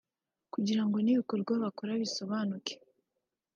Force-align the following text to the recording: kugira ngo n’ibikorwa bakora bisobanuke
kugira 0.53 0.81
ngo 0.85 0.97
n’ibikorwa 1.01 1.53
bakora 1.63 1.91
bisobanuke 2.01 2.73